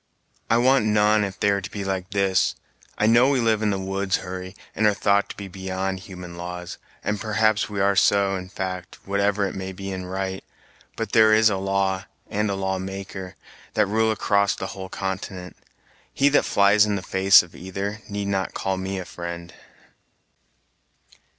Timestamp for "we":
3.29-3.39, 7.69-7.79